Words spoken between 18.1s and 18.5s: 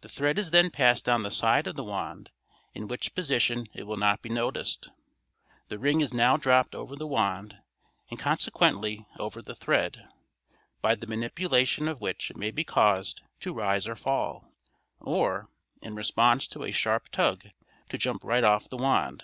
right